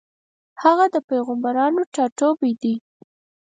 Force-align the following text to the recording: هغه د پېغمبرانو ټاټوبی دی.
هغه 0.63 0.85
د 0.93 0.95
پېغمبرانو 1.09 1.81
ټاټوبی 1.93 2.53
دی. 2.61 2.75